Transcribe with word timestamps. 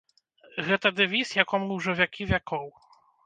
Гэта 0.69 0.91
дэвіз, 0.99 1.33
якому 1.43 1.77
ўжо 1.81 1.95
вякі 2.01 2.29
вякоў. 2.35 2.67